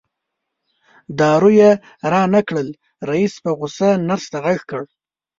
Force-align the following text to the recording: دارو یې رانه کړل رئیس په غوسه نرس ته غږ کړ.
دارو 1.17 1.49
یې 1.59 1.71
رانه 2.11 2.41
کړل 2.47 2.67
رئیس 3.09 3.33
په 3.43 3.49
غوسه 3.57 3.89
نرس 4.07 4.25
ته 4.31 4.37
غږ 4.45 4.59
کړ. 4.69 4.83